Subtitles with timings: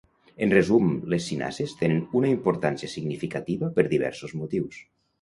[0.45, 4.87] En resum, les cinases tenen una importància significativa per diversos motius.